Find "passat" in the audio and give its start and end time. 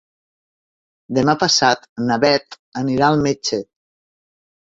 1.43-1.85